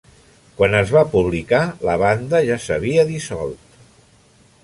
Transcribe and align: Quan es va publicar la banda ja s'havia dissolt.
Quan 0.59 0.77
es 0.79 0.93
va 0.95 1.03
publicar 1.11 1.59
la 1.89 1.97
banda 2.03 2.41
ja 2.49 2.59
s'havia 2.65 3.05
dissolt. 3.13 3.79